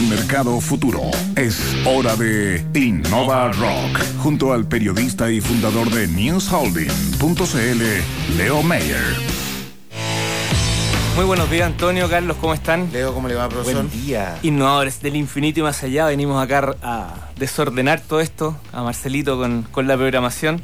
mercado 0.00 0.58
futuro. 0.58 1.02
Es 1.36 1.60
hora 1.84 2.16
de 2.16 2.64
Innova 2.74 3.52
Rock, 3.52 4.00
junto 4.18 4.54
al 4.54 4.66
periodista 4.66 5.30
y 5.30 5.42
fundador 5.42 5.90
de 5.90 6.08
newsholding.cl, 6.08 8.36
Leo 8.38 8.62
Mayer. 8.62 9.04
Muy 11.14 11.26
buenos 11.26 11.50
días, 11.50 11.66
Antonio, 11.66 12.08
Carlos, 12.08 12.38
¿cómo 12.40 12.54
están? 12.54 12.90
Leo, 12.90 13.12
¿cómo 13.12 13.28
le 13.28 13.34
va, 13.34 13.46
profesor? 13.50 13.84
Buen 13.84 13.90
día. 13.90 14.38
Innovadores 14.42 15.02
del 15.02 15.16
infinito 15.16 15.60
y 15.60 15.62
más 15.62 15.82
allá, 15.82 16.06
venimos 16.06 16.42
acá 16.42 16.74
a 16.82 17.28
desordenar 17.36 18.00
todo 18.00 18.20
esto, 18.20 18.56
a 18.72 18.82
Marcelito 18.82 19.36
con, 19.36 19.66
con 19.70 19.86
la 19.86 19.98
programación. 19.98 20.62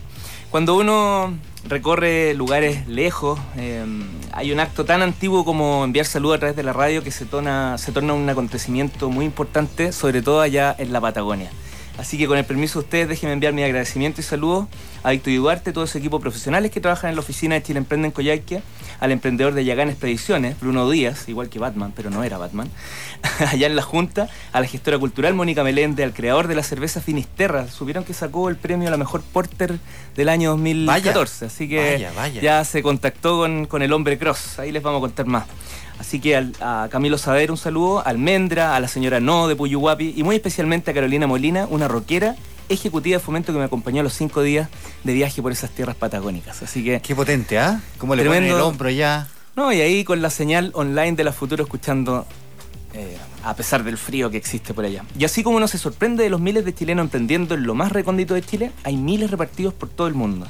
Cuando 0.51 0.77
uno 0.77 1.35
recorre 1.69 2.35
lugares 2.35 2.87
lejos. 2.89 3.39
Em, 3.57 4.05
hay 4.33 4.53
un 4.53 4.61
acto 4.61 4.85
tan 4.85 5.03
antiguo 5.03 5.45
como 5.45 5.85
enviar 5.85 6.07
saludos 6.07 6.37
a 6.37 6.39
través 6.41 6.57
de 6.57 6.63
la 6.63 6.73
radio 6.73 7.03
que 7.03 7.11
se, 7.11 7.25
se 7.25 7.93
torna 7.93 8.15
un 8.15 8.29
acontecimiento 8.29 9.11
muy 9.11 9.25
importante, 9.25 9.93
sobre 9.93 10.23
todo 10.23 10.41
allá 10.41 10.75
en 10.79 10.93
la 10.93 11.01
Patagonia. 11.01 11.51
Así 11.99 12.17
que 12.17 12.29
con 12.29 12.39
el 12.39 12.45
permiso 12.45 12.79
de 12.79 12.85
ustedes, 12.85 13.09
déjenme 13.09 13.33
enviar 13.33 13.53
mi 13.53 13.65
agradecimiento 13.65 14.21
y 14.21 14.25
saludos 14.25 14.69
a 15.03 15.11
Víctor 15.11 15.35
Duarte, 15.35 15.73
todo 15.73 15.83
ese 15.83 15.99
equipo 15.99 16.21
profesionales 16.21 16.71
que 16.71 16.81
trabajan 16.81 17.11
en 17.11 17.17
la 17.17 17.23
oficina 17.23 17.57
de 17.57 17.63
Chile 17.65 17.79
Emprende 17.79 18.07
en 18.07 18.13
Coyhaique, 18.13 18.63
al 19.01 19.11
emprendedor 19.11 19.53
de 19.53 19.65
Yagán 19.65 19.89
Expediciones, 19.89 20.59
Bruno 20.61 20.89
Díaz, 20.89 21.29
igual 21.29 21.49
que 21.49 21.59
Batman, 21.59 21.93
pero 21.95 22.11
no 22.11 22.23
era 22.23 22.39
Batman, 22.39 22.71
allá 23.51 23.67
en 23.67 23.75
la 23.75 23.83
Junta, 23.83 24.29
a 24.53 24.61
la 24.61 24.69
gestora 24.69 24.97
cultural 24.97 25.35
Mónica 25.35 25.65
Melende, 25.65 26.05
al 26.05 26.13
creador 26.13 26.47
de 26.47 26.55
la 26.55 26.63
cerveza 26.63 27.01
Finisterra. 27.01 27.67
Supieron 27.67 28.05
que 28.05 28.15
sacó 28.15 28.49
el 28.49 28.57
premio 28.57 28.87
a 28.87 28.91
la 28.93 28.97
mejor 28.97 29.23
porter 29.23 29.79
del 30.15 30.29
año 30.29 30.51
2014, 30.51 31.47
así 31.47 31.69
que 31.69 32.07
ya 32.41 32.65
se 32.65 32.81
contactó 32.81 33.39
con, 33.39 33.67
con 33.67 33.83
el 33.83 33.93
hombre 33.93 34.19
Cross, 34.19 34.61
ahí 34.61 34.71
les 34.71 34.85
vamos 34.85 34.99
a 34.99 35.01
contar 35.01 35.27
más. 35.27 35.47
Así 35.99 36.21
que 36.21 36.37
a 36.37 36.89
Camilo 36.91 37.19
Saber 37.19 37.51
un 37.51 37.57
saludo, 37.57 37.99
a 37.99 38.03
Almendra, 38.03 38.77
a 38.77 38.81
la 38.81 38.89
señora 38.89 39.21
No 39.21 39.49
de 39.49 39.57
Puyuhuapi 39.57 40.15
y 40.17 40.23
muy 40.23 40.37
especialmente 40.37 40.91
a 40.91 40.95
Carolina 40.95 41.27
Molina, 41.27 41.67
una 41.69 41.89
rockera 41.89 42.37
ejecutiva 42.69 43.17
de 43.17 43.25
fomento 43.25 43.53
que 43.53 43.59
me 43.59 43.65
acompañó 43.65 44.01
a 44.01 44.05
los 44.05 44.13
cinco 44.13 44.43
días 44.43 44.69
de 45.03 45.13
viaje 45.13 45.43
por 45.43 45.53
esas 45.53 45.71
tierras 45.71 45.97
patagónicas. 45.97 46.63
Así 46.63 46.85
que. 46.85 47.01
Qué 47.01 47.17
potente, 47.17 47.59
¿ah? 47.59 47.81
¿Cómo 47.99 48.15
le 48.15 48.25
ponen 48.25 48.45
el 48.45 48.61
hombro 48.61 48.91
ya? 48.91 49.27
No, 49.57 49.73
y 49.73 49.81
ahí 49.81 50.05
con 50.05 50.23
la 50.23 50.31
señal 50.31 50.71
online 50.75 51.13
de 51.13 51.25
la 51.25 51.33
Futuro 51.33 51.65
escuchando. 51.65 52.27
Eh, 52.95 53.19
a 53.45 53.55
pesar 53.55 53.85
del 53.85 53.99
frío 53.99 54.31
que 54.31 54.39
existe 54.39 54.73
por 54.73 54.85
allá. 54.85 55.05
Y 55.19 55.25
así 55.25 55.43
como 55.43 55.59
uno 55.59 55.69
se 55.69 55.77
sorprende 55.77 56.23
de 56.23 56.31
los 56.31 56.41
miles 56.41 56.65
de 56.65 56.75
chilenos 56.75 57.05
emprendiendo 57.05 57.55
en 57.55 57.65
lo 57.65 57.75
más 57.75 57.93
recóndito 57.93 58.35
de 58.35 58.43
Chile, 58.43 58.73
hay 58.83 58.97
miles 58.97 59.31
repartidos 59.31 59.75
por 59.75 59.91
todo 59.91 60.07
el 60.07 60.15
mundo. 60.15 60.47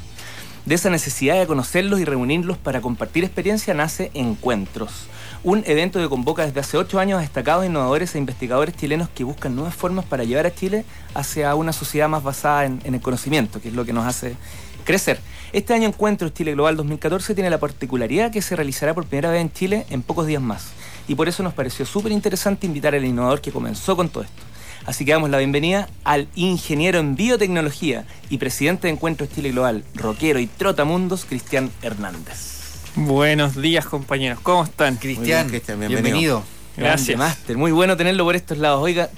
De 0.65 0.75
esa 0.77 0.89
necesidad 0.89 1.39
de 1.39 1.47
conocerlos 1.47 1.99
y 1.99 2.05
reunirlos 2.05 2.57
para 2.57 2.81
compartir 2.81 3.25
experiencia 3.25 3.75
nace 3.75 4.11
Encuentros 4.15 5.09
un 5.45 5.63
evento 5.67 6.01
que 6.01 6.09
convoca 6.09 6.45
desde 6.45 6.61
hace 6.61 6.77
ocho 6.77 6.99
años 6.99 7.19
a 7.19 7.21
destacados 7.21 7.65
innovadores 7.65 8.15
e 8.15 8.19
investigadores 8.19 8.77
chilenos 8.77 9.09
que 9.09 9.25
buscan 9.25 9.55
nuevas 9.55 9.75
formas 9.75 10.05
para 10.05 10.25
llevar 10.25 10.47
a 10.47 10.55
Chile 10.55 10.85
hacia 11.15 11.55
una 11.55 11.73
sociedad 11.73 12.09
más 12.09 12.23
basada 12.23 12.65
en, 12.65 12.81
el 12.85 13.01
conocimiento, 13.01 13.61
que 13.61 13.69
es 13.69 13.75
lo 13.75 13.85
que 13.85 13.93
nos 13.93 14.07
hace 14.07 14.37
crecer. 14.85 15.21
Este 15.53 15.75
año 15.75 15.87
Encuentro 15.87 16.29
Chile 16.31 16.53
Global 16.53 16.77
2014 16.77 17.35
tiene 17.35 17.51
la 17.51 17.59
particularidad 17.59 18.33
que 18.33 18.43
se 18.43 18.57
realizará 18.57 18.95
por 18.95 19.07
primera 19.07 19.31
vez 19.31 19.41
en 19.41 19.53
Chile 19.53 19.87
en 19.91 20.03
pocos 20.03 20.27
días 20.27 20.43
más. 20.43 20.69
Y 21.07 21.15
por 21.15 21.29
eso 21.29 21.43
nos 21.43 21.55
pareció 21.55 21.87
súper 21.87 22.13
interesante 22.13 22.67
invitar 22.67 22.95
al 22.95 23.05
innovador 23.05 23.41
que 23.41 23.53
comenzó 23.53 23.97
con 23.97 24.09
todo 24.09 24.25
esto. 24.25 24.43
Así 24.87 25.05
que 25.05 25.13
damos 25.13 25.31
la 25.31 25.39
bienvenida 25.39 25.89
al 26.05 26.29
ingeniero 26.35 26.99
en 26.99 27.15
biotecnología 27.15 28.07
y 28.31 28.39
presidente 28.39 28.87
de 28.89 28.95
Encuentro 28.95 29.27
Chile 29.27 29.51
Global, 29.53 29.85
rockero 29.95 30.39
y 30.39 30.47
trotamundos, 30.47 31.25
Cristian 31.25 31.71
Hernández. 31.83 32.58
Buenos 33.01 33.55
días, 33.55 33.87
compañeros. 33.87 34.41
¿Cómo 34.43 34.65
están? 34.65 34.97
Cristian, 34.97 35.49
bienvenido. 35.79 36.43
Gracias. 36.77 37.17
Máster. 37.17 37.57
Muy 37.57 37.71
bueno 37.71 37.97
tenerlo 37.97 38.25
por 38.25 38.35
estos 38.35 38.59
lados. 38.59 38.83
Oiga, 38.83 39.09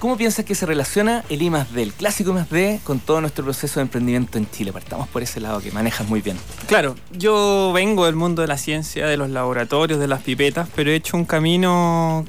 ¿cómo 0.00 0.18
piensas 0.18 0.44
que 0.44 0.54
se 0.54 0.66
relaciona 0.66 1.24
el 1.30 1.40
I 1.40 1.48
D, 1.48 1.82
el 1.82 1.94
clásico 1.94 2.38
I 2.38 2.54
D, 2.54 2.80
con 2.84 3.00
todo 3.00 3.22
nuestro 3.22 3.42
proceso 3.42 3.80
de 3.80 3.84
emprendimiento 3.84 4.36
en 4.36 4.50
Chile? 4.50 4.70
Partamos 4.70 5.08
por 5.08 5.22
ese 5.22 5.40
lado 5.40 5.60
que 5.60 5.72
manejas 5.72 6.06
muy 6.08 6.20
bien. 6.20 6.36
Claro, 6.66 6.94
yo 7.10 7.72
vengo 7.74 8.04
del 8.04 8.16
mundo 8.16 8.42
de 8.42 8.48
la 8.48 8.58
ciencia, 8.58 9.06
de 9.06 9.16
los 9.16 9.30
laboratorios, 9.30 9.98
de 9.98 10.08
las 10.08 10.20
pipetas, 10.20 10.68
pero 10.76 10.90
he 10.90 10.94
hecho 10.94 11.16
un 11.16 11.24
camino 11.24 12.26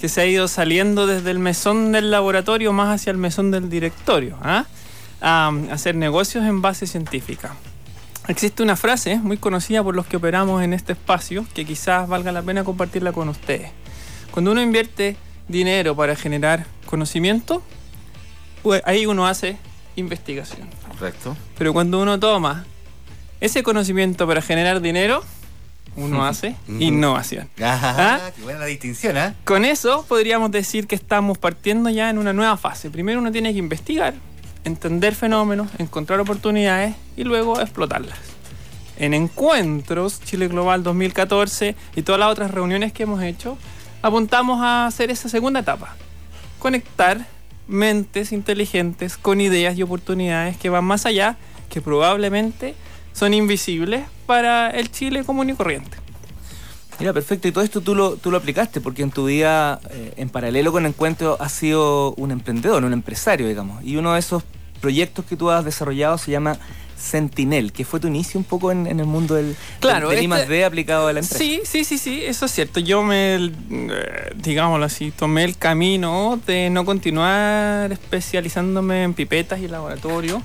que 0.00 0.08
se 0.08 0.22
ha 0.22 0.26
ido 0.26 0.48
saliendo 0.48 1.06
desde 1.06 1.32
el 1.32 1.38
mesón 1.38 1.92
del 1.92 2.10
laboratorio 2.10 2.72
más 2.72 2.98
hacia 2.98 3.10
el 3.10 3.18
mesón 3.18 3.50
del 3.50 3.68
directorio, 3.68 4.38
¿ah? 4.40 4.64
a 5.20 5.52
hacer 5.70 5.96
negocios 5.96 6.46
en 6.46 6.62
base 6.62 6.86
científica. 6.86 7.54
Existe 8.28 8.62
una 8.62 8.74
frase 8.74 9.18
muy 9.18 9.36
conocida 9.36 9.84
por 9.84 9.94
los 9.94 10.06
que 10.06 10.16
operamos 10.16 10.62
en 10.62 10.72
este 10.72 10.94
espacio 10.94 11.46
que 11.54 11.64
quizás 11.64 12.08
valga 12.08 12.32
la 12.32 12.42
pena 12.42 12.64
compartirla 12.64 13.12
con 13.12 13.28
ustedes. 13.28 13.70
Cuando 14.32 14.50
uno 14.50 14.60
invierte 14.60 15.16
dinero 15.46 15.94
para 15.94 16.16
generar 16.16 16.66
conocimiento, 16.86 17.62
pues 18.62 18.82
ahí 18.84 19.06
uno 19.06 19.28
hace 19.28 19.58
investigación. 19.94 20.68
Correcto. 20.88 21.36
Pero 21.56 21.72
cuando 21.72 22.02
uno 22.02 22.18
toma 22.18 22.66
ese 23.40 23.62
conocimiento 23.62 24.26
para 24.26 24.42
generar 24.42 24.80
dinero, 24.80 25.22
uno 25.94 26.26
hace 26.26 26.56
innovación. 26.66 27.48
¿Ah? 27.60 28.30
Qué 28.36 28.42
buena 28.42 28.60
la 28.60 28.66
distinción, 28.66 29.16
¿eh? 29.16 29.34
Con 29.44 29.64
eso 29.64 30.04
podríamos 30.08 30.50
decir 30.50 30.88
que 30.88 30.96
estamos 30.96 31.38
partiendo 31.38 31.90
ya 31.90 32.10
en 32.10 32.18
una 32.18 32.32
nueva 32.32 32.56
fase. 32.56 32.90
Primero 32.90 33.20
uno 33.20 33.30
tiene 33.30 33.52
que 33.52 33.58
investigar, 33.58 34.14
entender 34.66 35.14
fenómenos, 35.14 35.68
encontrar 35.78 36.20
oportunidades 36.20 36.94
y 37.16 37.24
luego 37.24 37.60
explotarlas. 37.60 38.18
En 38.98 39.14
encuentros, 39.14 40.20
Chile 40.20 40.48
Global 40.48 40.82
2014 40.82 41.76
y 41.94 42.02
todas 42.02 42.18
las 42.18 42.30
otras 42.30 42.50
reuniones 42.50 42.92
que 42.92 43.04
hemos 43.04 43.22
hecho, 43.22 43.56
apuntamos 44.02 44.60
a 44.60 44.86
hacer 44.86 45.10
esa 45.10 45.28
segunda 45.28 45.60
etapa. 45.60 45.94
Conectar 46.58 47.26
mentes 47.68 48.32
inteligentes 48.32 49.16
con 49.16 49.40
ideas 49.40 49.78
y 49.78 49.82
oportunidades 49.82 50.56
que 50.56 50.68
van 50.68 50.84
más 50.84 51.06
allá, 51.06 51.36
que 51.68 51.80
probablemente 51.80 52.74
son 53.12 53.34
invisibles 53.34 54.04
para 54.26 54.70
el 54.70 54.90
Chile 54.90 55.24
común 55.24 55.50
y 55.50 55.54
corriente. 55.54 55.96
Mira, 56.98 57.12
perfecto. 57.12 57.46
Y 57.46 57.52
todo 57.52 57.62
esto 57.62 57.82
tú 57.82 57.94
lo, 57.94 58.16
tú 58.16 58.30
lo 58.30 58.38
aplicaste, 58.38 58.80
porque 58.80 59.02
en 59.02 59.10
tu 59.10 59.26
vida, 59.26 59.80
eh, 59.90 60.14
en 60.16 60.30
paralelo 60.30 60.72
con 60.72 60.86
Encuentro, 60.86 61.36
has 61.40 61.52
sido 61.52 62.14
un 62.14 62.30
emprendedor, 62.30 62.84
un 62.84 62.94
empresario, 62.94 63.46
digamos. 63.46 63.84
Y 63.84 63.96
uno 63.96 64.14
de 64.14 64.20
esos 64.20 64.42
proyectos 64.86 65.24
que 65.24 65.36
tú 65.36 65.50
has 65.50 65.64
desarrollado 65.64 66.16
se 66.16 66.30
llama 66.30 66.56
Sentinel, 66.96 67.72
que 67.72 67.84
fue 67.84 67.98
tu 67.98 68.06
inicio 68.06 68.38
un 68.38 68.44
poco 68.44 68.70
en, 68.70 68.86
el 68.86 69.04
mundo 69.04 69.34
del, 69.34 69.56
claro, 69.80 70.10
del, 70.10 70.32
este 70.32 70.64
aplicado 70.64 71.08
a 71.08 71.12
la 71.12 71.18
empresa. 71.18 71.42
Sí, 71.42 71.62
sí, 71.64 71.82
sí, 71.82 71.98
sí, 71.98 72.22
eso 72.24 72.46
es 72.46 72.52
cierto. 72.52 72.78
Yo 72.78 73.02
me, 73.02 73.34
eh, 73.34 73.50
digámoslo 74.36 74.84
así, 74.84 75.10
tomé 75.10 75.42
el 75.42 75.56
camino 75.56 76.38
de 76.46 76.70
no 76.70 76.84
continuar 76.84 77.90
especializándome 77.90 79.02
en 79.02 79.12
pipetas 79.12 79.58
y 79.58 79.66
laboratorio, 79.66 80.40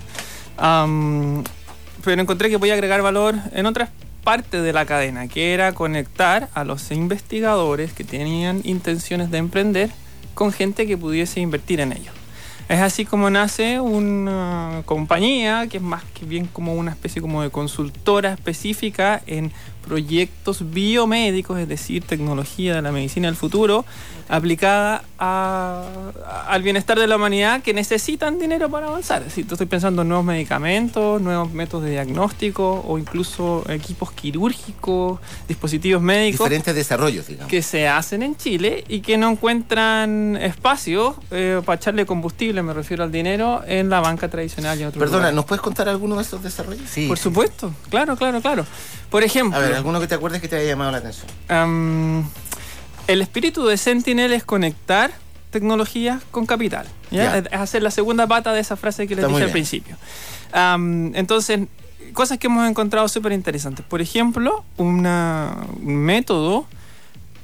pero 0.58 2.20
encontré 2.20 2.50
que 2.50 2.58
podía 2.58 2.74
agregar 2.74 3.04
valor 3.04 3.36
en 3.54 3.68
otras 3.68 3.90
partes 4.24 4.64
de 4.64 4.74
la 4.74 4.88
cadena, 4.88 5.28
que 5.28 5.54
era 5.54 5.74
conectar 5.74 6.50
a 6.56 6.64
los 6.64 6.90
investigadores 6.92 7.94
que 7.94 8.04
tenían 8.04 8.62
intenciones 8.64 9.30
de 9.30 9.38
emprender 9.38 9.92
con 10.34 10.52
gente 10.52 10.88
que 10.88 10.98
pudiese 10.98 11.42
invertir 11.42 11.80
en 11.80 11.92
ellos. 11.92 12.21
Es 12.70 12.80
así 12.80 13.06
como 13.06 13.30
nace 13.30 13.80
una 13.80 14.84
compañía 14.86 15.68
que 15.68 15.78
es 15.78 15.84
más 15.84 16.04
que 16.14 16.26
bien 16.26 16.48
como 16.48 16.74
una 16.74 16.92
especie 16.92 17.22
como 17.22 17.42
de 17.42 17.50
consultora 17.50 18.34
específica 18.34 19.22
en 19.26 19.52
proyectos 19.82 20.72
biomédicos, 20.72 21.60
es 21.60 21.68
decir, 21.68 22.04
tecnología 22.04 22.76
de 22.76 22.82
la 22.82 22.92
medicina 22.92 23.28
del 23.28 23.36
futuro, 23.36 23.86
aplicada 24.30 25.04
al 25.18 26.64
bienestar 26.64 26.98
de 26.98 27.08
la 27.08 27.18
humanidad 27.18 27.62
que 27.62 27.74
necesitan 27.74 28.40
dinero 28.40 28.70
para 28.70 28.88
avanzar. 28.88 29.24
Es 29.24 29.38
estoy 29.38 29.66
pensando 29.66 30.04
en 30.04 30.08
nuevos 30.08 30.26
medicamentos, 30.26 31.22
nuevos 31.22 31.52
métodos 31.52 31.86
de 31.86 31.92
diagnóstico 31.92 32.84
o 32.88 32.98
incluso 32.98 33.64
equipos 33.70 34.12
quirúrgicos, 34.12 35.20
dispositivos 35.48 36.02
médicos. 36.02 36.40
Diferentes 36.40 36.76
desarrollos, 36.76 37.28
digamos. 37.28 37.50
Que 37.50 37.62
se 37.62 37.88
hacen 37.88 38.24
en 38.24 38.38
Chile 38.38 38.84
y 38.88 39.02
que 39.02 39.18
no 39.18 39.30
encuentran 39.30 40.38
espacio 40.38 41.16
eh, 41.32 41.62
para 41.66 41.78
echarle 41.78 42.06
combustible, 42.06 42.51
me 42.54 42.74
refiero 42.74 43.04
al 43.04 43.12
dinero, 43.12 43.64
en 43.66 43.90
la 43.90 44.00
banca 44.00 44.28
tradicional 44.30 44.78
y 44.78 44.82
en 44.82 44.90
otros 44.90 45.00
Perdona, 45.00 45.32
¿nos 45.32 45.46
puedes 45.46 45.62
contar 45.62 45.88
alguno 45.88 46.18
de 46.18 46.24
esos 46.24 46.44
desarrollos? 46.44 46.90
Sí. 46.90 47.08
Por 47.08 47.18
supuesto, 47.18 47.74
claro, 47.90 48.16
claro, 48.18 48.42
claro. 48.42 48.66
Por 49.10 49.24
ejemplo. 49.24 49.58
A 49.58 49.62
ver, 49.62 49.76
¿alguno 49.76 50.00
que 50.00 50.08
te 50.08 50.16
acuerdes 50.16 50.42
que 50.42 50.48
te 50.48 50.58
haya 50.58 50.68
llamado 50.68 50.92
la 50.92 50.98
atención? 50.98 51.28
el 53.08 53.22
espíritu 53.22 53.66
de 53.66 53.78
Sentinel 53.78 54.32
es 54.34 54.44
conectar 54.44 55.12
tecnología 55.50 56.22
con 56.32 56.46
capital. 56.46 56.88
Es 57.12 57.52
hacer 57.52 57.84
la 57.84 57.92
segunda 57.92 58.28
pata 58.28 58.54
de 58.54 58.62
esa 58.62 58.76
frase 58.76 59.08
que 59.08 59.16
les 59.16 59.28
dije 59.28 59.44
al 59.44 59.52
principio. 59.52 59.98
entonces, 60.54 61.62
cosas 62.14 62.38
que 62.38 62.48
hemos 62.48 62.70
encontrado 62.70 63.08
súper 63.08 63.32
interesantes. 63.34 63.86
Por 63.86 64.02
ejemplo, 64.02 64.64
un 64.78 65.02
método 65.82 66.66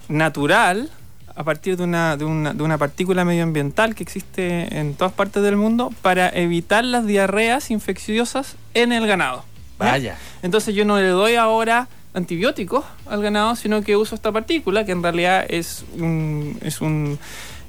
natural 0.10 0.90
a 1.38 1.44
partir 1.44 1.78
de 1.78 1.84
una, 1.84 2.18
de, 2.18 2.26
una, 2.26 2.54
de 2.54 2.64
una 2.64 2.80
partícula 2.80 3.24
medioambiental 3.24 3.94
que 3.94 4.02
existe 4.02 4.80
en 4.80 4.96
todas 4.96 5.14
partes 5.14 5.44
del 5.44 5.56
mundo 5.56 5.94
para 6.02 6.30
evitar 6.30 6.84
las 6.84 7.06
diarreas 7.06 7.70
infecciosas 7.70 8.56
en 8.74 8.92
el 8.92 9.06
ganado. 9.06 9.46
Vaya. 9.78 10.18
Entonces 10.42 10.74
yo 10.74 10.84
no 10.84 10.98
le 10.98 11.10
doy 11.10 11.36
ahora 11.36 11.88
antibióticos 12.16 12.84
al 13.06 13.22
ganado, 13.22 13.56
sino 13.56 13.84
que 13.84 13.96
uso 13.96 14.16
esta 14.16 14.32
partícula, 14.32 14.84
que 14.84 14.94
en 14.94 15.04
realidad 15.04 15.46
es 15.48 15.86
un, 16.00 16.58
es 16.64 16.82
un 16.82 17.20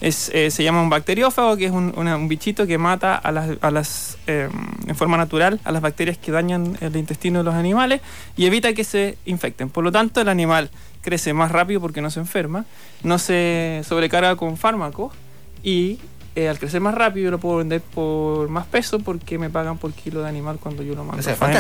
Es, 0.00 0.30
eh, 0.32 0.50
se 0.50 0.62
llama 0.62 0.80
un 0.80 0.90
bacteriófago, 0.90 1.56
que 1.56 1.66
es 1.66 1.72
un, 1.72 1.92
una- 1.96 2.16
un 2.16 2.28
bichito 2.28 2.66
que 2.66 2.78
mata 2.78 3.16
a 3.16 3.32
las, 3.32 3.50
a 3.60 3.70
las 3.70 4.16
eh, 4.28 4.48
en 4.86 4.94
forma 4.96 5.16
natural 5.16 5.60
a 5.64 5.72
las 5.72 5.82
bacterias 5.82 6.16
que 6.18 6.30
dañan 6.30 6.76
el 6.80 6.94
intestino 6.96 7.40
de 7.40 7.44
los 7.44 7.54
animales 7.54 8.00
y 8.36 8.46
evita 8.46 8.72
que 8.74 8.84
se 8.84 9.18
infecten. 9.26 9.70
Por 9.70 9.82
lo 9.84 9.90
tanto, 9.90 10.20
el 10.20 10.28
animal 10.28 10.70
crece 11.00 11.32
más 11.32 11.50
rápido 11.50 11.80
porque 11.80 12.00
no 12.00 12.10
se 12.10 12.20
enferma, 12.20 12.64
no 13.02 13.18
se 13.18 13.82
sobrecarga 13.88 14.36
con 14.36 14.56
fármacos 14.56 15.12
y 15.62 15.98
eh, 16.36 16.48
al 16.48 16.58
crecer 16.60 16.80
más 16.80 16.94
rápido 16.94 17.24
yo 17.24 17.30
lo 17.32 17.38
puedo 17.38 17.56
vender 17.56 17.80
por 17.80 18.48
más 18.48 18.66
peso 18.66 19.00
porque 19.00 19.38
me 19.38 19.50
pagan 19.50 19.78
por 19.78 19.92
kilo 19.92 20.22
de 20.22 20.28
animal 20.28 20.58
cuando 20.60 20.82
yo 20.84 20.94
lo 20.94 21.02
mando. 21.02 21.18
O 21.20 21.22
sea, 21.24 21.34
faena. 21.34 21.58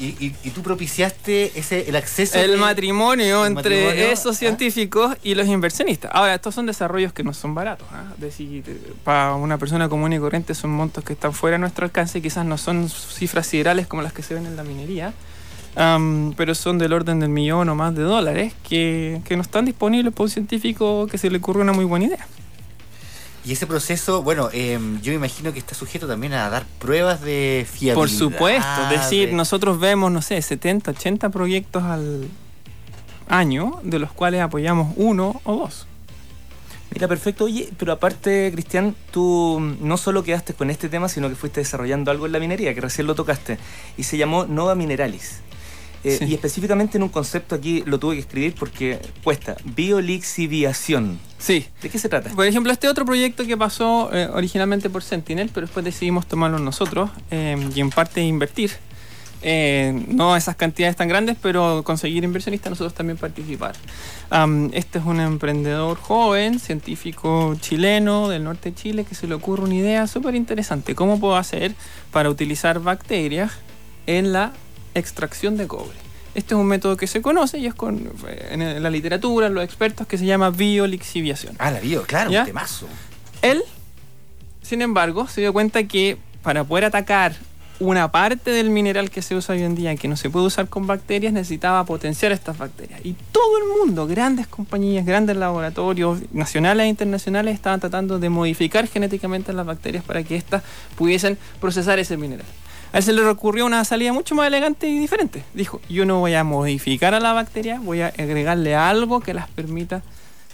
Y, 0.00 0.06
y, 0.06 0.34
y 0.42 0.50
tú 0.50 0.60
propiciaste 0.62 1.56
ese, 1.58 1.88
el 1.88 1.94
acceso. 1.94 2.36
El 2.38 2.52
de- 2.52 2.56
matrimonio 2.56 3.42
el 3.46 3.52
entre 3.52 3.84
matrimonio, 3.84 4.10
esos 4.12 4.34
¿ah? 4.34 4.38
científicos 4.38 5.16
y 5.22 5.34
los 5.36 5.46
inversionistas. 5.46 6.10
Ahora, 6.12 6.34
estos 6.34 6.54
son 6.54 6.66
desarrollos 6.66 7.12
que 7.12 7.22
no 7.22 7.32
son 7.32 7.54
baratos. 7.54 7.86
¿ah? 7.92 8.04
Es 8.14 8.20
decir, 8.20 8.64
eh, 8.66 8.92
para 9.04 9.34
una 9.36 9.56
persona 9.56 9.88
común 9.88 10.12
y 10.12 10.18
corriente 10.18 10.54
son 10.54 10.70
montos 10.72 11.04
que 11.04 11.12
están 11.12 11.32
fuera 11.32 11.54
de 11.54 11.60
nuestro 11.60 11.84
alcance, 11.84 12.20
quizás 12.20 12.44
no 12.44 12.58
son 12.58 12.88
cifras 12.88 13.46
siderales 13.46 13.86
como 13.86 14.02
las 14.02 14.12
que 14.12 14.22
se 14.24 14.34
ven 14.34 14.46
en 14.46 14.56
la 14.56 14.64
minería, 14.64 15.12
am, 15.76 16.34
pero 16.36 16.54
son 16.56 16.78
del 16.78 16.92
orden 16.92 17.20
del 17.20 17.28
millón 17.30 17.68
o 17.68 17.74
más 17.76 17.94
de 17.94 18.02
dólares 18.02 18.52
que, 18.68 19.20
que 19.24 19.36
no 19.36 19.42
están 19.42 19.64
disponibles 19.64 20.12
para 20.12 20.24
un 20.24 20.30
científico 20.30 21.06
que 21.06 21.18
se 21.18 21.30
le 21.30 21.38
ocurre 21.38 21.60
una 21.60 21.72
muy 21.72 21.84
buena 21.84 22.06
idea. 22.06 22.26
Y 23.44 23.52
ese 23.52 23.66
proceso, 23.66 24.22
bueno, 24.22 24.48
eh, 24.52 24.78
yo 25.02 25.12
me 25.12 25.16
imagino 25.16 25.52
que 25.52 25.58
está 25.58 25.74
sujeto 25.74 26.06
también 26.08 26.32
a 26.32 26.48
dar 26.48 26.64
pruebas 26.78 27.20
de 27.20 27.66
fiabilidad. 27.70 27.94
Por 27.94 28.08
supuesto, 28.10 28.82
es 28.84 29.00
decir, 29.00 29.28
de- 29.28 29.34
nosotros 29.34 29.78
vemos, 29.78 30.10
no 30.10 30.22
sé, 30.22 30.40
70, 30.40 30.92
80 30.92 31.28
proyectos 31.28 31.82
al 31.82 32.28
año, 33.28 33.80
de 33.82 33.98
los 33.98 34.12
cuales 34.12 34.40
apoyamos 34.40 34.94
uno 34.96 35.40
o 35.44 35.56
dos. 35.56 35.86
Mira, 36.90 37.08
perfecto. 37.08 37.44
Oye, 37.44 37.70
pero 37.76 37.92
aparte, 37.92 38.50
Cristian, 38.54 38.94
tú 39.10 39.58
no 39.80 39.96
solo 39.96 40.22
quedaste 40.22 40.54
con 40.54 40.70
este 40.70 40.88
tema, 40.88 41.08
sino 41.08 41.28
que 41.28 41.34
fuiste 41.34 41.60
desarrollando 41.60 42.10
algo 42.10 42.26
en 42.26 42.32
la 42.32 42.38
minería, 42.38 42.72
que 42.72 42.80
recién 42.80 43.06
lo 43.06 43.14
tocaste, 43.14 43.58
y 43.96 44.04
se 44.04 44.16
llamó 44.16 44.46
Nova 44.46 44.74
Mineralis. 44.74 45.40
Eh, 46.04 46.18
Sí. 46.18 46.26
Y 46.26 46.34
específicamente 46.34 46.98
en 46.98 47.02
un 47.02 47.08
concepto 47.08 47.54
aquí 47.54 47.82
lo 47.86 47.98
tuve 47.98 48.14
que 48.14 48.20
escribir 48.20 48.54
porque 48.54 49.00
cuesta, 49.22 49.56
biolixiviación. 49.64 51.18
Sí. 51.38 51.66
¿De 51.82 51.90
qué 51.90 51.98
se 51.98 52.08
trata? 52.08 52.30
Por 52.30 52.46
ejemplo, 52.46 52.72
este 52.72 52.88
otro 52.88 53.04
proyecto 53.04 53.46
que 53.46 53.56
pasó 53.56 54.10
eh, 54.12 54.28
originalmente 54.32 54.90
por 54.90 55.02
Sentinel, 55.02 55.50
pero 55.52 55.66
después 55.66 55.84
decidimos 55.84 56.26
tomarlo 56.26 56.58
nosotros 56.58 57.10
eh, 57.30 57.56
y 57.74 57.80
en 57.80 57.90
parte 57.90 58.22
invertir. 58.22 58.70
Eh, 59.46 60.06
no 60.08 60.36
esas 60.36 60.56
cantidades 60.56 60.96
tan 60.96 61.06
grandes, 61.06 61.36
pero 61.40 61.82
conseguir 61.84 62.24
inversionistas 62.24 62.70
nosotros 62.70 62.94
también 62.94 63.18
participar. 63.18 63.74
Am, 64.30 64.70
este 64.72 64.98
es 64.98 65.04
un 65.04 65.20
emprendedor 65.20 65.98
joven, 65.98 66.58
científico 66.58 67.54
chileno 67.60 68.30
del 68.30 68.44
norte 68.44 68.70
de 68.70 68.74
Chile, 68.74 69.04
que 69.04 69.14
se 69.14 69.26
le 69.26 69.34
ocurre 69.34 69.64
una 69.64 69.74
idea 69.74 70.06
súper 70.06 70.34
interesante. 70.34 70.94
¿Cómo 70.94 71.20
puedo 71.20 71.36
hacer 71.36 71.74
para 72.10 72.30
utilizar 72.30 72.80
bacterias 72.80 73.52
en 74.06 74.32
la 74.32 74.54
extracción 74.94 75.56
de 75.56 75.66
cobre? 75.66 75.96
Este 76.34 76.54
es 76.54 76.60
un 76.60 76.66
método 76.66 76.96
que 76.96 77.06
se 77.06 77.22
conoce 77.22 77.58
y 77.58 77.66
es 77.66 77.74
con, 77.74 78.10
en 78.50 78.82
la 78.82 78.90
literatura, 78.90 79.48
los 79.48 79.62
expertos, 79.62 80.06
que 80.06 80.18
se 80.18 80.26
llama 80.26 80.50
biolixiviación. 80.50 81.54
Ah, 81.58 81.70
la 81.70 81.80
vio, 81.80 82.02
claro, 82.02 82.30
¿Ya? 82.30 82.40
un 82.40 82.46
temazo. 82.46 82.88
Él, 83.40 83.62
sin 84.62 84.82
embargo, 84.82 85.28
se 85.28 85.42
dio 85.42 85.52
cuenta 85.52 85.84
que 85.84 86.18
para 86.42 86.64
poder 86.64 86.86
atacar 86.86 87.36
una 87.80 88.10
parte 88.10 88.50
del 88.50 88.70
mineral 88.70 89.10
que 89.10 89.22
se 89.22 89.34
usa 89.34 89.54
hoy 89.54 89.62
en 89.62 89.74
día 89.74 89.94
que 89.96 90.08
no 90.08 90.16
se 90.16 90.30
puede 90.30 90.46
usar 90.46 90.68
con 90.68 90.86
bacterias, 90.86 91.32
necesitaba 91.32 91.84
potenciar 91.84 92.32
estas 92.32 92.56
bacterias. 92.56 93.00
Y 93.04 93.14
todo 93.32 93.58
el 93.58 93.78
mundo, 93.78 94.06
grandes 94.06 94.46
compañías, 94.46 95.04
grandes 95.04 95.36
laboratorios, 95.36 96.20
nacionales 96.32 96.84
e 96.84 96.88
internacionales, 96.88 97.54
estaban 97.54 97.80
tratando 97.80 98.18
de 98.18 98.28
modificar 98.28 98.86
genéticamente 98.86 99.52
las 99.52 99.66
bacterias 99.66 100.04
para 100.04 100.22
que 100.22 100.36
éstas 100.36 100.62
pudiesen 100.96 101.36
procesar 101.60 101.98
ese 101.98 102.16
mineral. 102.16 102.46
A 102.94 102.98
él 102.98 103.02
se 103.02 103.12
le 103.12 103.26
ocurrió 103.26 103.66
una 103.66 103.84
salida 103.84 104.12
mucho 104.12 104.36
más 104.36 104.46
elegante 104.46 104.86
y 104.88 104.96
diferente. 105.00 105.42
Dijo, 105.52 105.80
yo 105.88 106.06
no 106.06 106.20
voy 106.20 106.34
a 106.34 106.44
modificar 106.44 107.12
a 107.12 107.18
la 107.18 107.32
bacteria, 107.32 107.80
voy 107.82 108.02
a 108.02 108.06
agregarle 108.06 108.76
algo 108.76 109.18
que 109.18 109.34
las 109.34 109.48
permita 109.48 110.02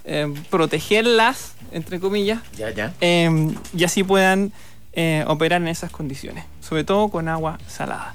eh, 0.06 0.26
protegerlas, 0.48 1.52
entre 1.70 2.00
comillas, 2.00 2.40
Ya, 2.56 2.70
ya. 2.70 2.94
eh, 3.02 3.52
y 3.76 3.84
así 3.84 4.02
puedan 4.04 4.52
eh, 4.94 5.22
operar 5.28 5.60
en 5.60 5.68
esas 5.68 5.90
condiciones, 5.90 6.44
sobre 6.62 6.82
todo 6.82 7.10
con 7.10 7.28
agua 7.28 7.58
salada. 7.68 8.14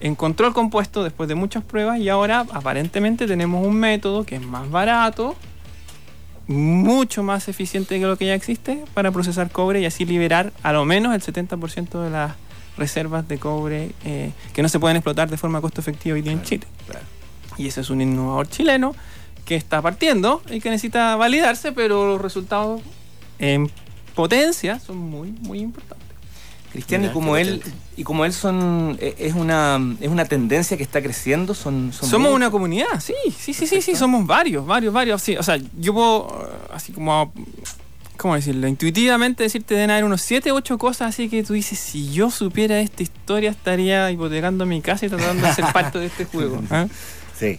Encontró 0.00 0.46
el 0.46 0.54
compuesto 0.54 1.04
después 1.04 1.28
de 1.28 1.34
muchas 1.34 1.62
pruebas 1.62 1.98
y 1.98 2.08
ahora 2.08 2.46
aparentemente 2.52 3.26
tenemos 3.26 3.66
un 3.66 3.74
método 3.76 4.24
que 4.24 4.36
es 4.36 4.42
más 4.42 4.70
barato, 4.70 5.36
mucho 6.46 7.22
más 7.22 7.46
eficiente 7.48 8.00
que 8.00 8.06
lo 8.06 8.16
que 8.16 8.24
ya 8.26 8.34
existe 8.34 8.82
para 8.94 9.10
procesar 9.12 9.50
cobre 9.50 9.82
y 9.82 9.84
así 9.84 10.06
liberar 10.06 10.54
a 10.62 10.72
lo 10.72 10.86
menos 10.86 11.14
el 11.14 11.20
70% 11.20 12.02
de 12.02 12.08
las 12.08 12.32
reservas 12.80 13.28
de 13.28 13.38
cobre 13.38 13.92
eh, 14.04 14.32
que 14.52 14.62
no 14.62 14.68
se 14.68 14.80
pueden 14.80 14.96
explotar 14.96 15.30
de 15.30 15.36
forma 15.36 15.60
costo 15.60 15.80
efectiva 15.80 16.14
hoy 16.14 16.22
día 16.22 16.32
en 16.32 16.42
Chile. 16.42 16.66
Y 17.56 17.68
ese 17.68 17.82
es 17.82 17.90
un 17.90 18.00
innovador 18.00 18.48
chileno 18.48 18.94
que 19.44 19.54
está 19.54 19.80
partiendo 19.82 20.42
y 20.50 20.60
que 20.60 20.70
necesita 20.70 21.14
validarse, 21.16 21.72
pero 21.72 22.06
los 22.06 22.20
resultados 22.20 22.80
en 23.38 23.70
potencia 24.14 24.80
son 24.80 24.98
muy, 24.98 25.32
muy 25.32 25.60
importantes. 25.60 26.08
Cristian, 26.72 27.04
y 27.04 27.08
como 27.08 27.36
él, 27.36 27.62
y 27.96 28.04
como 28.04 28.24
él 28.24 28.32
son, 28.32 28.96
eh, 29.00 29.16
es 29.18 29.34
una, 29.34 29.80
es 30.00 30.08
una 30.08 30.24
tendencia 30.24 30.76
que 30.76 30.84
está 30.84 31.02
creciendo, 31.02 31.52
son, 31.52 31.92
son 31.92 32.08
Somos 32.08 32.32
una 32.32 32.48
comunidad, 32.48 33.00
sí, 33.00 33.14
sí, 33.36 33.52
sí, 33.52 33.66
sí, 33.66 33.82
sí, 33.82 33.96
somos 33.96 34.24
varios, 34.24 34.64
varios, 34.64 34.94
varios. 34.94 35.20
Sí, 35.20 35.36
o 35.36 35.42
sea, 35.42 35.58
yo 35.78 35.92
puedo, 35.92 36.28
eh, 36.28 36.72
así 36.72 36.92
como, 36.92 37.32
¿cómo 38.20 38.34
decirlo? 38.34 38.68
Intuitivamente 38.68 39.44
decirte 39.44 39.74
deben 39.74 39.90
haber 39.90 40.04
unos 40.04 40.20
7, 40.20 40.52
8 40.52 40.76
cosas 40.76 41.08
así 41.08 41.30
que 41.30 41.42
tú 41.42 41.54
dices, 41.54 41.78
si 41.78 42.12
yo 42.12 42.30
supiera 42.30 42.78
esta 42.78 43.02
historia 43.02 43.50
estaría 43.50 44.10
hipotecando 44.10 44.66
mi 44.66 44.82
casa 44.82 45.06
y 45.06 45.08
tratando 45.08 45.46
de 45.46 45.54
ser 45.54 45.64
parte 45.72 45.98
de 45.98 46.06
este 46.06 46.26
juego. 46.26 46.62
¿ah? 46.70 46.86
Sí. 47.38 47.58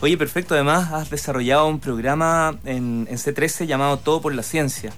Oye, 0.00 0.18
perfecto. 0.18 0.54
Además, 0.54 0.92
has 0.92 1.08
desarrollado 1.08 1.68
un 1.68 1.78
programa 1.78 2.58
en, 2.64 3.06
en 3.08 3.16
C13 3.16 3.66
llamado 3.66 3.98
Todo 3.98 4.20
por 4.20 4.34
la 4.34 4.42
Ciencia. 4.42 4.92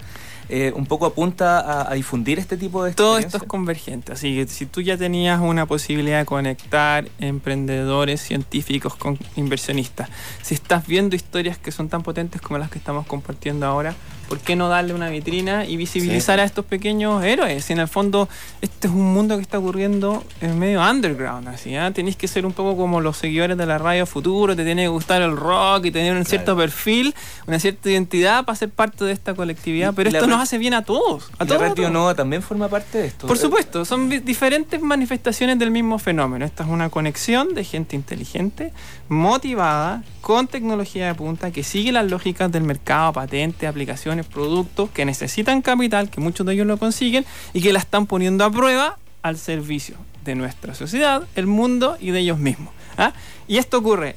Eh, 0.51 0.73
un 0.75 0.87
poco 0.87 1.05
apunta 1.05 1.61
a, 1.61 1.91
a 1.91 1.95
difundir 1.95 2.39
este 2.39 2.57
tipo 2.57 2.83
de 2.83 2.95
Todo 2.95 3.19
esto 3.19 3.37
es 3.37 3.43
convergente, 3.43 4.13
así 4.13 4.35
que 4.35 4.47
si 4.49 4.65
tú 4.65 4.81
ya 4.81 4.97
tenías 4.97 5.41
una 5.43 5.67
posibilidad 5.67 6.19
de 6.21 6.25
conectar 6.25 7.07
emprendedores, 7.19 8.21
científicos 8.21 8.95
con 8.95 9.19
inversionistas, 9.37 10.09
si 10.43 10.55
estás 10.55 10.87
viendo 10.87 11.17
historias 11.17 11.59
que 11.59 11.71
son 11.73 11.89
tan 11.89 12.03
potentes 12.03 12.41
como 12.41 12.59
las 12.59 12.71
que 12.71 12.79
estamos 12.79 13.07
compartiendo 13.07 13.67
ahora, 13.67 13.95
¿por 14.29 14.39
qué 14.41 14.57
no 14.57 14.69
darle 14.69 14.93
una 14.93 15.09
vitrina 15.09 15.65
y 15.65 15.77
visibilizar 15.79 16.37
Sí. 16.37 16.41
a 16.43 16.45
estos 16.45 16.65
pequeños 16.67 17.25
héroes? 17.25 17.65
Si 17.65 17.73
en 17.73 17.79
el 17.81 17.89
fondo 17.89 18.29
este 18.61 18.89
es 18.89 18.93
un 18.93 19.13
mundo 19.15 19.37
que 19.37 19.43
está 19.43 19.59
ocurriendo 19.59 20.23
en 20.43 20.59
medio 20.59 20.83
underground, 20.83 21.49
así, 21.49 21.75
¿ah? 21.77 21.91
Tenéis 21.93 22.17
que 22.17 22.29
ser 22.29 22.45
un 22.45 22.53
poco 22.53 22.77
como 22.77 23.01
los 23.01 23.17
seguidores 23.17 23.57
de 23.57 23.65
la 23.67 23.79
radio 23.79 24.05
Futuro, 24.07 24.55
te 24.55 24.65
tiene 24.65 24.83
que 24.83 24.89
gustar 24.89 25.23
el 25.23 25.35
rock 25.37 25.87
y 25.87 25.91
tener 25.91 26.15
un 26.15 26.25
cierto 26.27 26.55
perfil, 26.57 27.15
una 27.47 27.59
cierta 27.59 27.91
identidad 27.91 28.45
para 28.45 28.57
ser 28.57 28.69
parte 28.71 29.05
de 29.05 29.13
esta 29.13 29.35
colectividad, 29.35 29.95
pero 29.95 30.11
la 30.11 30.19
esto 30.19 30.27
red- 30.27 30.38
nos 30.39 30.49
hace 30.49 30.59
bien 30.59 30.75
a 30.75 30.83
todos, 30.83 31.31
a 31.39 31.45
¿Y 31.45 31.49
todos. 31.49 31.49
la 31.49 31.55
a 31.57 31.59
red 31.59 31.75
todos. 31.75 31.91
Bionova 31.91 32.15
también 32.15 32.43
forma 32.43 32.69
parte 32.69 32.99
de 32.99 33.07
esto. 33.09 33.27
Por 33.27 33.37
supuesto, 33.37 33.85
son 33.85 34.09
diferentes 34.25 34.81
manifestaciones 34.81 35.59
del 35.59 35.71
mismo 35.71 35.99
fenómeno. 35.99 36.45
Esta 36.45 36.63
es 36.63 36.71
una 36.71 36.91
conexión 36.91 37.55
de 37.55 37.65
gente 37.65 37.97
inteligente, 37.97 38.73
motivada, 39.09 40.05
con 40.21 40.47
tecnología 40.47 41.09
de 41.09 41.15
punta, 41.15 41.51
que 41.51 41.65
sigue 41.65 41.91
las 41.91 42.09
lógicas 42.09 42.53
del 42.53 42.63
mercado, 42.63 43.13
patentes, 43.13 43.69
aplicaciones, 43.69 44.27
productos, 44.27 44.91
que 44.91 45.05
necesitan 45.05 45.61
capital, 45.61 46.09
que 46.09 46.21
muchos 46.21 46.47
de 46.47 46.55
ellos 46.55 46.67
lo 46.67 46.77
consiguen, 46.77 47.25
y 47.53 47.61
que 47.61 47.73
la 47.73 47.81
están 47.81 48.07
poniendo 48.07 48.45
a 48.45 48.51
prueba 48.51 48.97
al 49.23 49.39
servicio 49.39 49.97
de 50.25 50.37
nuestra 50.37 50.75
sociedad, 50.75 51.27
el 51.35 51.49
mundo 51.49 51.97
y 52.01 52.13
de 52.13 52.21
ellos 52.21 52.39
mismos. 52.39 52.73
¿ah? 52.97 53.13
Y 53.49 53.57
esto 53.57 53.79
ocurre 53.79 54.15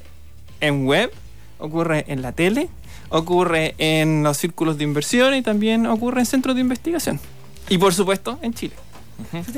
en 0.60 0.86
web, 0.86 1.10
ocurre 1.58 2.04
en 2.06 2.22
la 2.22 2.30
tele, 2.30 2.68
ocurre 3.12 3.74
en 3.78 4.22
los 4.22 4.36
círculos 4.38 4.78
de 4.78 4.84
inversión 4.84 5.34
y 5.34 5.42
también 5.42 5.86
ocurre 5.86 6.20
en 6.20 6.26
centros 6.26 6.54
de 6.56 6.62
investigación. 6.62 7.20
Y 7.68 7.78
por 7.78 7.94
supuesto 7.94 8.38
en 8.42 8.52
Chile. 8.54 8.74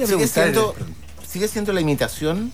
Sigue 0.06 0.26
siendo, 0.28 0.74
sigue 1.26 1.48
siendo 1.48 1.72
la 1.72 1.80
imitación, 1.80 2.52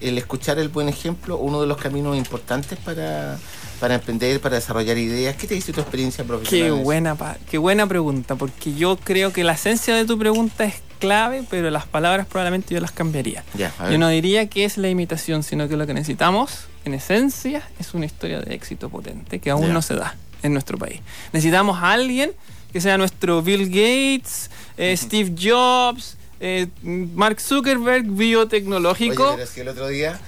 el 0.00 0.18
escuchar 0.18 0.58
el 0.58 0.68
buen 0.68 0.88
ejemplo, 0.88 1.36
uno 1.38 1.60
de 1.60 1.66
los 1.66 1.76
caminos 1.78 2.16
importantes 2.16 2.78
para, 2.78 3.38
para 3.80 3.94
emprender, 3.94 4.40
para 4.40 4.56
desarrollar 4.56 4.98
ideas. 4.98 5.36
¿Qué 5.36 5.46
te 5.46 5.54
dice 5.54 5.72
tu 5.72 5.80
experiencia 5.80 6.24
profesional? 6.24 6.76
Qué 6.78 6.82
buena, 6.84 7.14
pa- 7.14 7.36
qué 7.50 7.58
buena 7.58 7.86
pregunta, 7.86 8.34
porque 8.36 8.74
yo 8.74 8.96
creo 8.96 9.32
que 9.32 9.44
la 9.44 9.52
esencia 9.52 9.94
de 9.94 10.04
tu 10.04 10.18
pregunta 10.18 10.64
es 10.64 10.74
clave, 10.98 11.44
pero 11.48 11.70
las 11.70 11.86
palabras 11.86 12.26
probablemente 12.26 12.74
yo 12.74 12.80
las 12.80 12.92
cambiaría. 12.92 13.42
Ya. 13.54 13.72
Yo 13.90 13.96
no 13.98 14.08
diría 14.08 14.48
que 14.48 14.64
es 14.66 14.76
la 14.76 14.88
imitación, 14.90 15.42
sino 15.42 15.66
que 15.68 15.76
lo 15.78 15.86
que 15.86 15.94
necesitamos, 15.94 16.64
en 16.84 16.92
esencia, 16.94 17.62
es 17.78 17.94
una 17.94 18.04
historia 18.06 18.40
de 18.40 18.54
éxito 18.54 18.90
potente 18.90 19.38
que 19.38 19.50
aún 19.50 19.68
Ya. 19.68 19.72
no 19.72 19.80
se 19.82 19.94
da 19.94 20.14
en 20.42 20.52
nuestro 20.52 20.78
país. 20.78 21.00
Necesitamos 21.32 21.78
a 21.82 21.92
alguien 21.92 22.32
que 22.72 22.80
sea 22.80 22.96
nuestro 22.98 23.42
Bill 23.42 23.66
Gates, 23.68 24.50
eh, 24.76 24.96
Steve 24.96 25.34
Jobs, 25.40 26.16
eh, 26.40 26.68
Mark 26.82 27.40
Zuckerberg 27.40 28.04
biotecnológico. 28.06 29.28
Oye, 29.30 29.36
pero 29.36 29.46
si 29.50 29.60
el 29.60 29.68
otro 29.68 29.88
día, 29.88 30.20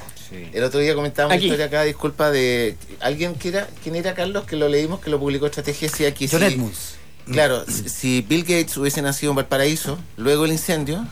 el 0.53 0.65
otro 0.65 0.81
día 0.81 0.95
comentábamos 0.95 1.37
Aquí. 1.37 1.47
una 1.47 1.55
historia 1.55 1.67
acá, 1.67 1.85
disculpa, 1.85 2.31
de 2.31 2.77
alguien 3.01 3.35
que 3.35 3.49
era, 3.49 3.69
¿quién 3.83 3.95
era 3.97 4.15
Carlos? 4.15 4.45
Que 4.45 4.57
lo 4.57 4.69
leímos, 4.69 5.01
que 5.01 5.11
lo 5.11 5.19
publicó 5.19 5.47
Estrategia, 5.47 5.89
decía 5.89 6.13
que 6.15 6.29
John 6.29 6.43
Edmunds. 6.43 6.95
Claro, 7.25 7.65
si- 7.69 7.89
si 7.89 8.21
Bill 8.23 8.43
Gates 8.43 8.77
hubiese 8.77 9.01
nacido 9.01 9.31
en 9.31 9.37
Valparaíso, 9.37 9.97
luego 10.17 10.45
el 10.45 10.51
incendio, 10.51 11.07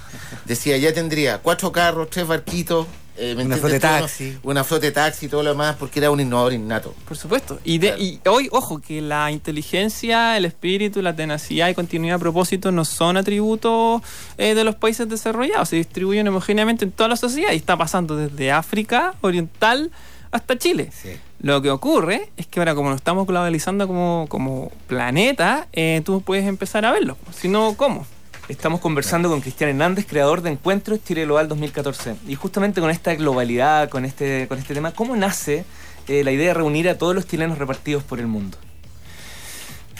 decía 0.44 0.76
ya 0.76 0.92
tendría 0.92 1.38
cuatro 1.38 1.70
carros, 1.70 2.10
tres 2.10 2.26
barquitos, 2.26 2.88
eh, 3.20 3.34
¿me 3.36 3.44
Una 3.44 3.56
flota 3.56 3.74
de 3.74 3.80
taxi. 3.80 4.38
Una 4.42 4.64
flota 4.64 4.86
de 4.86 4.92
taxi 4.92 5.26
y 5.26 5.28
todo 5.28 5.42
lo 5.42 5.50
demás, 5.50 5.76
porque 5.78 6.00
era 6.00 6.10
un 6.10 6.20
innovador 6.20 6.54
innato. 6.54 6.94
Por 7.06 7.16
supuesto. 7.16 7.60
Y, 7.64 7.78
de, 7.78 7.88
Claro. 7.88 8.02
y 8.02 8.20
hoy, 8.26 8.48
ojo, 8.50 8.80
que 8.80 9.00
la 9.02 9.30
inteligencia, 9.30 10.36
el 10.36 10.46
espíritu, 10.46 11.02
la 11.02 11.14
tenacidad 11.14 11.68
y 11.68 11.74
continuidad 11.74 12.16
a 12.16 12.18
propósito 12.18 12.72
no 12.72 12.84
son 12.84 13.16
atributos 13.16 14.02
eh, 14.38 14.54
de 14.54 14.64
los 14.64 14.74
países 14.74 15.08
desarrollados. 15.08 15.68
Se 15.68 15.76
distribuyen 15.76 16.26
homogéneamente 16.28 16.84
en 16.84 16.92
toda 16.92 17.08
la 17.08 17.16
sociedad 17.16 17.52
y 17.52 17.56
está 17.56 17.76
pasando 17.76 18.16
desde 18.16 18.50
África 18.50 19.14
Oriental 19.20 19.90
hasta 20.30 20.56
Chile. 20.56 20.90
Sí. 20.92 21.10
Lo 21.42 21.62
que 21.62 21.70
ocurre 21.70 22.30
es 22.36 22.46
que 22.46 22.60
ahora 22.60 22.74
como 22.74 22.90
nos 22.90 22.96
estamos 22.96 23.26
globalizando 23.26 23.86
como, 23.86 24.26
como 24.28 24.70
planeta, 24.86 25.68
eh, 25.72 26.02
tú 26.04 26.20
puedes 26.22 26.46
empezar 26.46 26.84
a 26.84 26.92
verlo. 26.92 27.16
Si 27.34 27.48
no, 27.48 27.74
¿cómo? 27.76 28.06
Estamos 28.50 28.80
conversando 28.80 29.28
con 29.28 29.40
Cristian 29.40 29.70
Hernández, 29.70 30.06
creador 30.06 30.42
de 30.42 30.50
Encuentros 30.50 30.98
Chile 31.04 31.24
Global 31.24 31.46
2014. 31.46 32.16
Y 32.26 32.34
justamente 32.34 32.80
con 32.80 32.90
esta 32.90 33.14
globalidad, 33.14 33.88
con 33.88 34.04
este, 34.04 34.48
con 34.48 34.58
este 34.58 34.74
tema, 34.74 34.90
¿cómo 34.90 35.14
nace 35.14 35.64
eh, 36.08 36.24
la 36.24 36.32
idea 36.32 36.48
de 36.48 36.54
reunir 36.54 36.88
a 36.88 36.98
todos 36.98 37.14
los 37.14 37.28
chilenos 37.28 37.58
repartidos 37.58 38.02
por 38.02 38.18
el 38.18 38.26
mundo? 38.26 38.58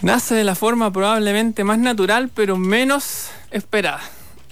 Nace 0.02 0.34
de 0.34 0.42
la 0.42 0.56
forma 0.56 0.92
probablemente 0.92 1.62
más 1.62 1.78
natural, 1.78 2.28
pero 2.34 2.56
menos 2.56 3.28
esperada. 3.52 4.00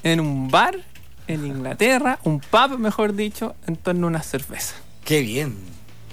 En 0.05 0.21
un 0.21 0.49
bar 0.49 0.79
en 1.27 1.45
Inglaterra, 1.45 2.21
un 2.23 2.39
pub, 2.39 2.79
mejor 2.79 3.17
dicho, 3.17 3.57
en 3.67 3.75
torno 3.75 4.07
a 4.07 4.11
una 4.11 4.23
cerveza. 4.23 4.77
Qué 5.05 5.23
bien. 5.23 5.57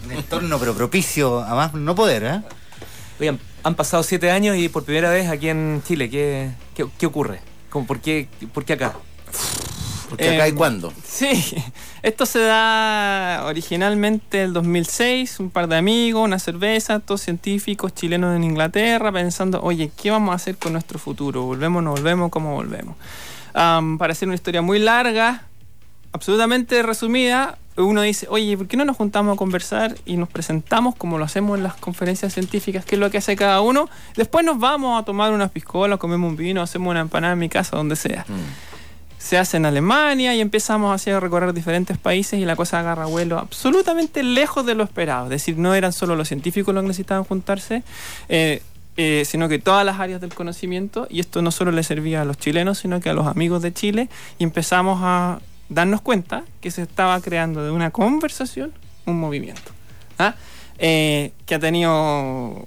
Un 0.06 0.12
entorno 0.12 0.58
pero 0.58 0.74
propicio 0.74 1.40
a 1.44 1.54
más 1.54 1.76
no 1.76 1.94
poder, 1.94 2.24
¿eh? 2.24 2.42
Oigan, 3.20 3.40
han 3.62 3.76
pasado 3.76 4.02
siete 4.02 4.32
años 4.32 4.58
y 4.58 4.70
por 4.70 4.86
primera 4.86 5.12
vez 5.12 5.30
aquí 5.30 5.50
en 5.50 5.84
Chile, 5.86 6.10
¿qué, 6.10 6.50
qué, 6.74 6.88
qué 6.98 7.06
ocurre? 7.06 7.42
¿Cómo, 7.76 7.86
por, 7.86 8.00
qué, 8.00 8.30
¿Por 8.54 8.64
qué 8.64 8.72
acá? 8.72 8.94
Porque 10.08 10.30
acá 10.30 10.38
Eh, 10.38 10.42
hay 10.44 10.54
cuándo. 10.54 10.94
Sí, 11.06 11.58
esto 12.04 12.26
se 12.26 12.40
da 12.40 13.44
originalmente 13.48 14.44
el 14.44 14.54
2006, 14.54 15.42
un 15.42 15.50
par 15.50 15.68
de 15.68 15.76
amigos, 15.76 16.24
una 16.24 16.40
cerveza, 16.40 17.02
todos 17.02 17.20
científicos 17.20 17.94
chilenos 17.94 18.34
en 18.34 18.46
Inglaterra, 18.46 19.12
pensando, 19.12 19.62
oye, 19.62 19.92
¿qué 20.02 20.10
vamos 20.10 20.32
a 20.32 20.36
hacer 20.36 20.56
con 20.56 20.72
nuestro 20.72 21.00
futuro? 21.00 21.44
¿Volvemos, 21.44 21.84
no 21.84 21.92
volvemos? 21.92 22.32
¿Cómo 22.32 22.54
volvemos? 22.54 22.96
Para 23.52 24.14
hacer 24.14 24.30
una 24.30 24.36
historia 24.36 24.62
muy 24.62 24.80
larga, 24.80 25.44
absolutamente 26.14 26.82
resumida, 26.82 27.58
uno 27.78 28.02
dice, 28.02 28.28
oye, 28.30 28.58
¿por 28.58 28.68
qué 28.68 28.78
no 28.78 28.86
nos 28.86 28.96
juntamos 28.98 29.34
a 29.34 29.38
conversar 29.38 29.96
y 30.06 30.18
nos 30.18 30.30
presentamos 30.30 30.96
como 30.96 31.18
lo 31.18 31.26
hacemos 31.26 31.58
en 31.58 31.64
las 31.64 31.76
conferencias 31.76 32.34
científicas, 32.34 32.86
qué 32.86 32.96
es 32.96 33.00
lo 33.00 33.10
que 33.12 33.18
hace 33.18 33.36
cada 33.36 33.62
uno? 33.62 33.90
Después 34.16 34.46
nos 34.46 34.60
vamos 34.60 35.02
a 35.02 35.04
tomar 35.06 35.34
unas 35.34 35.52
piscolas, 35.52 36.00
comemos 36.00 36.30
un 36.30 36.38
vino, 36.38 36.62
hacemos 36.62 36.90
una 36.92 37.02
empanada 37.02 37.34
en 37.34 37.40
mi 37.40 37.50
casa, 37.50 37.76
donde 37.76 37.96
sea 37.96 38.26
Mm. 38.28 38.34
se 39.18 39.38
hace 39.38 39.58
en 39.58 39.66
Alemania 39.66 40.36
y 40.36 40.42
empezamos 40.42 40.94
así 40.94 41.10
a 41.10 41.20
recorrer 41.20 41.52
diferentes 41.54 41.98
países 41.98 42.40
y 42.40 42.46
la 42.46 42.56
cosa 42.56 42.80
agarra 42.80 43.08
vuelo 43.08 43.40
absolutamente 43.40 44.22
lejos 44.24 44.66
de 44.66 44.76
lo 44.76 44.84
esperado. 44.84 45.26
Es 45.26 45.32
decir, 45.32 45.58
no 45.58 45.74
eran 45.74 45.94
solo 45.94 46.16
los 46.16 46.28
científicos 46.28 46.74
los 46.76 46.84
que 46.84 46.88
necesitaban 46.90 47.24
juntarse, 47.24 47.84
eh, 48.30 48.62
eh, 48.98 49.24
sino 49.26 49.50
que 49.50 49.60
todas 49.60 49.84
las 49.86 50.00
áreas 50.00 50.22
del 50.22 50.34
conocimiento 50.34 51.08
y 51.10 51.20
esto 51.20 51.42
no 51.42 51.52
solo 51.52 51.72
le 51.72 51.84
servía 51.84 52.22
a 52.22 52.26
los 52.26 52.38
chilenos, 52.38 52.78
sino 52.78 53.02
que 53.02 53.10
a 53.10 53.14
los 53.14 53.26
amigos 53.28 53.62
de 53.62 53.74
Chile 53.74 54.10
y 54.38 54.44
empezamos 54.44 55.00
a 55.02 55.40
darnos 55.70 56.02
cuenta 56.02 56.44
que 56.62 56.72
se 56.72 56.82
estaba 56.82 57.20
creando 57.22 57.64
de 57.64 57.72
una 57.72 57.92
conversación 57.92 58.74
un 59.06 59.20
movimiento. 59.20 59.72
¿ah? 60.20 60.36
Eh, 60.78 61.32
que 61.46 61.56
ha 61.56 61.60
tenido 61.60 62.66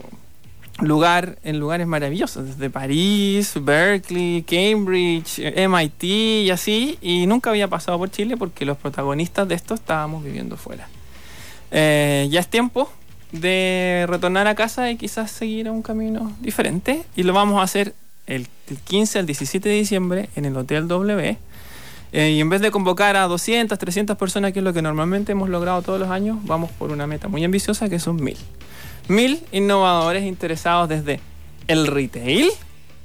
lugar 0.81 1.38
en 1.43 1.59
lugares 1.59 1.87
maravillosos, 1.87 2.47
desde 2.47 2.71
París, 2.71 3.55
Berkeley, 3.61 4.43
Cambridge, 4.43 5.40
MIT 5.40 6.05
y 6.05 6.50
así, 6.50 6.99
y 7.02 7.26
nunca 7.26 7.50
había 7.50 7.69
pasado 7.69 7.99
por 7.99 8.11
Chile 8.11 8.37
porque 8.37 8.64
los 8.64 8.76
protagonistas 8.76 9.49
de 9.49 9.57
esto 9.57 9.75
estábamos 9.75 10.23
viviendo 10.23 10.57
fuera. 10.57 10.88
Eh, 11.71 12.28
ya 12.31 12.40
es 12.40 12.49
tiempo 12.49 12.90
de 13.33 14.07
retornar 14.09 14.47
a 14.47 14.55
casa 14.55 14.90
y 14.90 14.97
quizás 14.97 15.31
seguir 15.31 15.69
un 15.69 15.83
camino 15.83 16.33
diferente, 16.40 17.05
y 17.17 17.25
lo 17.25 17.33
vamos 17.33 17.61
a 17.61 17.64
hacer 17.64 17.95
el, 18.26 18.47
del 18.69 18.78
15 18.78 19.19
al 19.19 19.26
17 19.26 19.69
de 19.69 19.75
diciembre 19.75 20.28
en 20.37 20.45
el 20.45 20.57
Hotel 20.57 20.87
W. 20.87 21.37
Eh, 22.12 22.31
y 22.31 22.41
en 22.41 22.49
vez 22.49 22.61
de 22.62 22.71
convocar 22.71 23.17
a 23.17 23.27
200, 23.27 23.79
300 23.79 24.17
personas, 24.17 24.53
que 24.53 24.61
es 24.61 24.65
lo 24.65 24.73
que 24.73 24.81
normalmente 24.83 25.33
hemos 25.33 25.49
logrado 25.50 25.83
todos 25.83 26.00
los 26.00 26.09
años, 26.11 26.38
vamos 26.45 26.71
por 26.73 26.91
una 26.91 27.07
meta 27.07 27.29
muy 27.29 27.45
ambiciosa 27.45 27.88
que 27.88 27.99
son 27.99 28.17
mil 28.23 28.37
mil 29.09 29.41
innovadores 29.53 30.25
interesados 30.25 30.88
desde 30.88 31.21
el 31.67 31.87
retail 31.87 32.50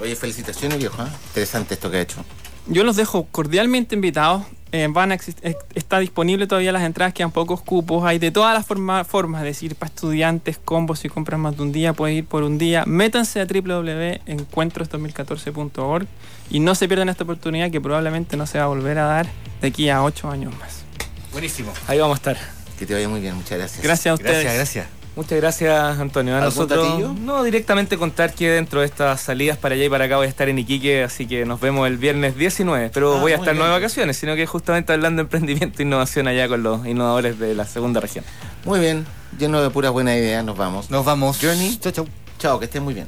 Oye, 0.00 0.16
felicitaciones, 0.16 0.78
viejo. 0.78 1.02
¿eh? 1.02 1.08
Interesante 1.28 1.74
esto 1.74 1.90
que 1.90 1.96
ha 1.98 2.00
hecho. 2.02 2.24
Yo 2.66 2.84
los 2.84 2.96
dejo 2.96 3.26
cordialmente 3.30 3.94
invitados. 3.94 4.42
Eh, 4.74 4.88
van 4.90 5.12
a 5.12 5.16
eh, 5.16 5.54
está 5.74 5.98
disponible 5.98 6.46
todavía 6.46 6.72
las 6.72 6.82
entradas, 6.82 7.12
quedan 7.12 7.30
pocos 7.30 7.60
cupos. 7.60 8.04
Hay 8.06 8.18
de 8.18 8.30
todas 8.30 8.54
las 8.54 8.64
forma- 8.66 9.04
formas, 9.04 9.42
es 9.42 9.46
decir, 9.48 9.74
para 9.76 9.90
estudiantes, 9.90 10.58
combos, 10.64 11.00
si 11.00 11.10
compras 11.10 11.38
más 11.38 11.54
de 11.58 11.62
un 11.62 11.72
día, 11.72 11.92
puedes 11.92 12.16
ir 12.16 12.24
por 12.24 12.42
un 12.42 12.56
día. 12.56 12.84
Métanse 12.86 13.42
a 13.42 13.46
www.encuentros2014.org 13.46 16.06
y 16.50 16.60
no 16.60 16.74
se 16.74 16.88
pierdan 16.88 17.10
esta 17.10 17.24
oportunidad 17.24 17.70
que 17.70 17.82
probablemente 17.82 18.38
no 18.38 18.46
se 18.46 18.56
va 18.58 18.64
a 18.64 18.68
volver 18.68 18.96
a 18.98 19.04
dar 19.04 19.26
de 19.60 19.68
aquí 19.68 19.90
a 19.90 20.02
ocho 20.02 20.30
años 20.30 20.54
más. 20.58 20.84
Buenísimo. 21.32 21.72
Ahí 21.88 21.98
vamos 21.98 22.14
a 22.16 22.18
estar. 22.30 22.38
Que 22.78 22.86
te 22.86 22.94
vaya 22.94 23.08
muy 23.08 23.20
bien, 23.20 23.34
muchas 23.36 23.58
gracias. 23.58 23.82
Gracias 23.82 24.12
a 24.12 24.14
ustedes. 24.14 24.44
Gracias, 24.44 24.54
gracias. 24.54 25.01
Muchas 25.14 25.38
gracias, 25.38 25.98
Antonio. 25.98 26.34
A 26.34 26.38
¿Algún 26.38 26.54
nosotros, 26.54 27.18
no, 27.20 27.42
directamente 27.42 27.98
contar 27.98 28.32
que 28.32 28.48
dentro 28.50 28.80
de 28.80 28.86
estas 28.86 29.20
salidas 29.20 29.58
para 29.58 29.74
allá 29.74 29.84
y 29.84 29.88
para 29.90 30.06
acá 30.06 30.16
voy 30.16 30.26
a 30.26 30.28
estar 30.30 30.48
en 30.48 30.58
Iquique, 30.58 31.02
así 31.02 31.26
que 31.26 31.44
nos 31.44 31.60
vemos 31.60 31.86
el 31.86 31.98
viernes 31.98 32.36
19. 32.36 32.90
Pero 32.94 33.16
Ah, 33.16 33.20
voy 33.20 33.32
a 33.32 33.36
estar 33.36 33.54
no 33.54 33.64
de 33.64 33.70
vacaciones, 33.70 34.16
sino 34.16 34.34
que 34.36 34.46
justamente 34.46 34.92
hablando 34.92 35.20
de 35.20 35.24
emprendimiento 35.24 35.82
e 35.82 35.82
innovación 35.84 36.28
allá 36.28 36.48
con 36.48 36.62
los 36.62 36.86
innovadores 36.86 37.38
de 37.38 37.54
la 37.54 37.66
segunda 37.66 38.00
región. 38.00 38.24
Muy 38.64 38.80
bien, 38.80 39.06
lleno 39.38 39.62
de 39.62 39.68
puras 39.68 39.92
buenas 39.92 40.16
ideas, 40.16 40.44
nos 40.44 40.56
vamos. 40.56 40.90
Nos 40.90 41.04
vamos. 41.04 41.38
Journey. 41.42 41.76
Chau, 41.78 41.92
chau. 41.92 42.08
Chao, 42.38 42.58
que 42.58 42.64
estén 42.64 42.82
muy 42.82 42.94
bien. 42.94 43.06